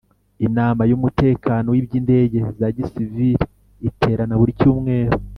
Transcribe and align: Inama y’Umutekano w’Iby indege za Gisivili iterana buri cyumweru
Inama 0.47 0.81
y’Umutekano 0.89 1.67
w’Iby 1.73 1.93
indege 1.99 2.39
za 2.59 2.67
Gisivili 2.75 3.29
iterana 3.89 4.33
buri 4.39 4.53
cyumweru 4.59 5.15